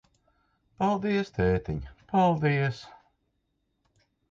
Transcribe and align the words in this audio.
Paldies, 0.83 1.29
tētiņ, 1.35 1.85
paldies. 2.15 2.83